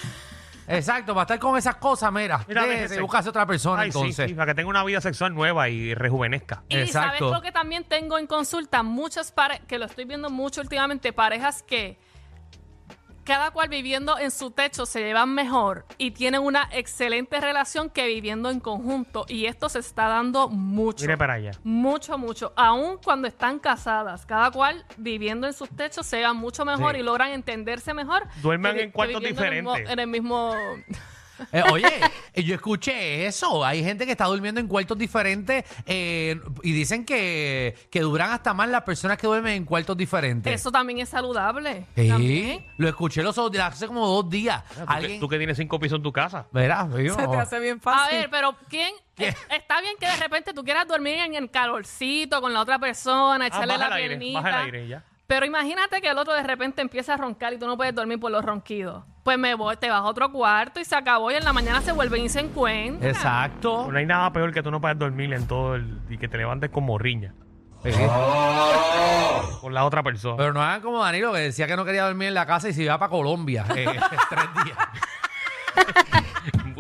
Exacto, 0.68 1.14
para 1.14 1.22
estar 1.22 1.38
con 1.38 1.56
esas 1.58 1.76
cosas, 1.76 2.12
mira, 2.12 2.44
Mira, 2.48 2.62
déjese, 2.62 2.96
déjese. 3.00 3.28
otra 3.28 3.46
persona 3.46 3.82
Ay, 3.82 3.92
sí, 3.92 3.98
entonces. 3.98 4.28
sí, 4.28 4.34
para 4.34 4.52
que 4.52 4.54
tenga 4.54 4.68
una 4.70 4.84
vida 4.84 5.00
sexual 5.00 5.34
nueva 5.34 5.68
y 5.68 5.94
rejuvenezca. 5.94 6.62
Y 6.68 6.74
sabes 6.74 6.88
Exacto. 6.88 7.30
lo 7.32 7.42
que 7.42 7.52
también 7.52 7.84
tengo 7.84 8.18
en 8.18 8.26
consulta, 8.26 8.82
muchas 8.82 9.32
parejas, 9.32 9.66
que 9.66 9.78
lo 9.78 9.86
estoy 9.86 10.04
viendo 10.04 10.30
mucho 10.30 10.60
últimamente, 10.60 11.12
parejas 11.12 11.62
que 11.62 11.98
cada 13.24 13.50
cual 13.52 13.68
viviendo 13.68 14.18
en 14.18 14.30
su 14.30 14.50
techo 14.50 14.84
se 14.86 15.00
llevan 15.00 15.32
mejor 15.34 15.86
y 15.98 16.10
tienen 16.10 16.42
una 16.42 16.68
excelente 16.72 17.40
relación 17.40 17.88
que 17.90 18.06
viviendo 18.06 18.50
en 18.50 18.58
conjunto. 18.60 19.24
Y 19.28 19.46
esto 19.46 19.68
se 19.68 19.78
está 19.78 20.08
dando 20.08 20.48
mucho. 20.48 21.02
Mire 21.04 21.16
para 21.16 21.34
allá. 21.34 21.52
Mucho, 21.62 22.18
mucho. 22.18 22.52
Aún 22.56 22.98
cuando 23.02 23.28
están 23.28 23.58
casadas, 23.58 24.26
cada 24.26 24.50
cual 24.50 24.84
viviendo 24.96 25.46
en 25.46 25.52
sus 25.52 25.68
techos 25.70 26.06
se 26.06 26.18
llevan 26.18 26.36
mucho 26.36 26.64
mejor 26.64 26.94
Sí. 26.94 27.00
y 27.00 27.02
logran 27.02 27.30
entenderse 27.32 27.94
mejor. 27.94 28.26
Duerman 28.42 28.74
que- 28.76 28.82
en 28.82 28.90
cuartos 28.90 29.20
viviendo 29.20 29.42
en 29.44 29.46
el 29.52 29.54
mismo- 29.62 29.72
diferentes. 29.76 29.92
En 29.92 29.98
el 30.00 30.06
mismo. 30.08 30.54
Eh, 31.52 31.62
oye, 31.72 31.88
eh, 32.34 32.42
yo 32.42 32.54
escuché 32.54 33.26
eso. 33.26 33.64
Hay 33.64 33.82
gente 33.84 34.06
que 34.06 34.12
está 34.12 34.24
durmiendo 34.26 34.60
en 34.60 34.68
cuartos 34.68 34.96
diferentes 34.98 35.64
eh, 35.86 36.40
y 36.62 36.72
dicen 36.72 37.04
que, 37.04 37.74
que 37.90 38.00
duran 38.00 38.30
hasta 38.30 38.54
más 38.54 38.68
las 38.68 38.82
personas 38.82 39.18
que 39.18 39.26
duermen 39.26 39.54
en 39.54 39.64
cuartos 39.64 39.96
diferentes. 39.96 40.52
Eso 40.52 40.70
también 40.72 40.98
es 41.00 41.08
saludable. 41.08 41.86
Sí, 41.96 42.08
También. 42.08 42.66
lo 42.78 42.88
escuché 42.88 43.22
los 43.22 43.36
otros 43.38 43.52
días, 43.52 43.72
hace 43.74 43.86
como 43.86 44.06
dos 44.06 44.28
días. 44.30 44.62
Tú 44.68 44.74
que- 44.74 44.84
Alguien, 44.86 45.20
Tú 45.20 45.28
que 45.28 45.38
tienes 45.38 45.56
cinco 45.56 45.78
pisos 45.78 45.96
en 45.96 46.02
tu 46.02 46.12
casa. 46.12 46.46
Verá, 46.52 46.84
vivo. 46.84 47.14
Se 47.16 47.26
te 47.28 47.36
hace 47.36 47.60
bien 47.60 47.78
A 47.78 47.80
fácil. 47.80 48.18
ver, 48.18 48.30
pero 48.30 48.56
¿quién? 48.68 48.94
Está 49.16 49.80
bien 49.80 49.94
que 50.00 50.06
de 50.06 50.16
repente 50.16 50.52
tú 50.54 50.64
quieras 50.64 50.86
dormir 50.88 51.16
en 51.18 51.34
el 51.34 51.50
calorcito 51.50 52.40
con 52.40 52.52
la 52.52 52.60
otra 52.60 52.78
persona, 52.78 53.44
Ah, 53.44 53.48
echarle 53.48 53.74
baja 53.76 53.78
la 53.78 53.86
el 53.86 53.92
aire, 54.02 54.08
piernita. 54.16 54.40
baja 54.40 54.48
el 54.60 54.64
aire 54.66 54.88
ya. 54.88 55.04
Pero 55.32 55.46
imagínate 55.46 56.02
que 56.02 56.10
el 56.10 56.18
otro 56.18 56.34
de 56.34 56.42
repente 56.42 56.82
empieza 56.82 57.14
a 57.14 57.16
roncar 57.16 57.54
y 57.54 57.58
tú 57.58 57.66
no 57.66 57.74
puedes 57.74 57.94
dormir 57.94 58.20
por 58.20 58.30
los 58.30 58.44
ronquidos. 58.44 59.02
Pues 59.22 59.38
me 59.38 59.54
voy, 59.54 59.78
te 59.78 59.88
vas 59.88 60.00
a 60.00 60.04
otro 60.04 60.30
cuarto 60.30 60.78
y 60.78 60.84
se 60.84 60.94
acabó 60.94 61.30
y 61.30 61.36
en 61.36 61.44
la 61.44 61.54
mañana 61.54 61.80
se 61.80 61.90
vuelven 61.92 62.26
y 62.26 62.28
se 62.28 62.40
encuentran. 62.40 63.08
Exacto. 63.08 63.90
No 63.90 63.96
hay 63.96 64.04
nada 64.04 64.30
peor 64.30 64.52
que 64.52 64.62
tú 64.62 64.70
no 64.70 64.78
puedas 64.78 64.98
dormir 64.98 65.32
en 65.32 65.46
todo 65.46 65.76
el... 65.76 66.00
y 66.10 66.18
que 66.18 66.28
te 66.28 66.36
levantes 66.36 66.68
con 66.68 66.84
morriña. 66.84 67.32
Sí. 67.82 67.92
Con 69.62 69.72
la 69.72 69.86
otra 69.86 70.02
persona. 70.02 70.36
Pero 70.36 70.52
no 70.52 70.60
hagan 70.60 70.82
como 70.82 71.02
Danilo 71.02 71.32
que 71.32 71.38
decía 71.38 71.66
que 71.66 71.76
no 71.76 71.86
quería 71.86 72.04
dormir 72.04 72.28
en 72.28 72.34
la 72.34 72.44
casa 72.44 72.68
y 72.68 72.74
se 72.74 72.82
iba 72.82 72.98
para 72.98 73.08
Colombia 73.08 73.64
eh, 73.74 73.86
tres 74.28 74.48
días. 74.66 74.76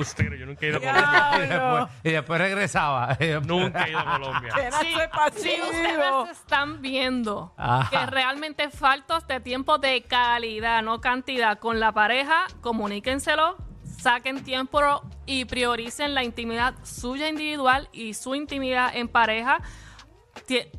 Embustero, 0.02 0.36
yo 0.36 0.46
nunca 0.46 0.66
he 0.66 0.68
ido 0.70 0.78
a 0.78 0.80
Ya. 0.80 0.92
Colombia. 0.92 1.32
Y 1.42 1.48
después, 1.48 1.90
y 2.04 2.10
después 2.10 2.40
regresaba. 2.40 3.18
Nunca 3.46 3.84
he 3.84 3.90
ido 3.90 3.98
a 3.98 4.04
Colombia. 4.18 4.52
Si 4.80 4.94
pasillo. 5.10 5.64
ustedes 5.64 6.30
están 6.38 6.82
viendo 6.82 7.54
Ajá. 7.56 7.88
que 7.90 8.06
realmente 8.06 8.70
faltos 8.70 9.26
de 9.26 9.40
tiempo 9.40 9.78
de 9.78 10.02
calidad, 10.02 10.82
no 10.82 11.00
cantidad, 11.00 11.58
con 11.58 11.80
la 11.80 11.92
pareja, 11.92 12.46
comuníquenselo, 12.60 13.56
saquen 14.00 14.42
tiempo 14.44 14.80
y 15.26 15.44
prioricen 15.44 16.14
la 16.14 16.24
intimidad 16.24 16.74
suya 16.82 17.28
individual 17.28 17.88
y 17.92 18.14
su 18.14 18.34
intimidad 18.34 18.94
en 18.96 19.08
pareja. 19.08 19.60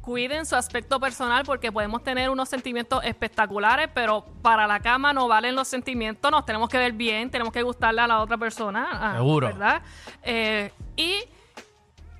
Cuiden 0.02 0.46
su 0.46 0.56
aspecto 0.56 1.00
personal 1.00 1.44
porque 1.46 1.72
podemos 1.72 2.04
tener 2.04 2.30
unos 2.30 2.50
sentimientos 2.50 3.04
espectaculares, 3.04 3.90
pero 3.94 4.26
para 4.42 4.68
la 4.68 4.80
cama 4.80 5.14
no 5.14 5.28
valen 5.28 5.56
los 5.56 5.68
sentimientos, 5.68 6.30
nos 6.32 6.46
tenemos 6.46 6.70
que 6.70 6.78
ver 6.78 6.92
bien, 6.94 7.32
tenemos 7.32 7.52
que 7.54 7.64
gustarle 7.64 8.02
a 8.02 8.08
la 8.08 8.22
otra 8.22 8.38
persona. 8.38 8.90
ah, 8.92 9.14
Seguro. 9.16 9.48
¿Verdad? 9.48 9.82
Eh, 10.22 10.72
y 10.96 11.24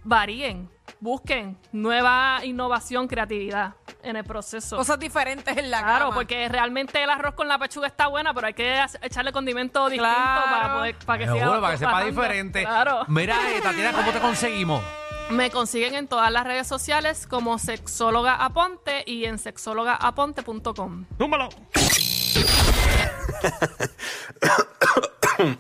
varíen, 0.04 0.70
busquen 1.00 1.58
nueva 1.72 2.40
innovación, 2.44 3.08
creatividad 3.08 3.74
en 4.02 4.16
el 4.18 4.24
proceso. 4.24 4.76
Cosas 4.78 5.00
diferentes 5.00 5.56
en 5.56 5.70
la 5.72 5.80
Claro, 5.84 6.06
cama. 6.06 6.16
porque 6.16 6.50
realmente 6.50 7.02
el 7.04 7.10
arroz 7.10 7.36
con 7.36 7.48
la 7.48 7.58
pechuga 7.58 7.88
está 7.88 8.08
buena, 8.08 8.34
pero 8.34 8.48
hay 8.48 8.54
que 8.54 8.84
echarle 9.02 9.32
condimento 9.32 9.88
distinto 9.90 10.04
Claro. 10.10 10.42
para 10.52 10.74
poder 10.74 10.96
para 11.06 11.20
que 11.20 11.26
Seguro, 11.26 11.46
siga 11.46 11.62
para 11.62 11.74
que 11.74 11.78
sepa 11.78 12.04
diferente. 12.04 12.64
Claro. 12.64 13.04
Mira, 13.08 13.36
eh, 13.52 13.62
Tatiana, 13.62 13.94
¿cómo 13.94 14.12
te 14.12 14.20
conseguimos? 14.20 14.82
Me 15.30 15.50
consiguen 15.52 15.96
en 15.96 16.08
todas 16.08 16.32
las 16.32 16.44
redes 16.46 16.68
sociales 16.68 17.26
como 17.28 17.58
sexóloga 17.58 18.36
aponte 18.36 19.04
y 19.06 19.26
en 19.26 19.40
sexólogaaponte.com. 19.40 21.06
¡Túmbalo! 21.18 21.50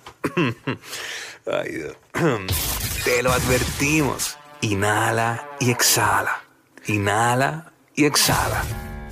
Ay, 1.51 1.72
Dios. 1.72 1.98
Te 3.03 3.24
lo 3.24 3.32
advertimos. 3.32 4.38
Inhala 4.62 5.50
y 5.60 5.72
exhala. 5.72 6.41
Inhala 6.88 7.74
y 7.96 8.05
exhala. 8.05 8.63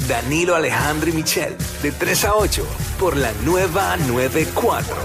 Danilo 0.07 0.55
Alejandro 0.55 1.09
y 1.09 1.13
Michel, 1.13 1.55
de 1.83 1.91
3 1.91 2.25
a 2.25 2.35
8, 2.35 2.65
por 2.99 3.17
la 3.17 3.31
nueva 3.43 3.97
94. 3.97 4.95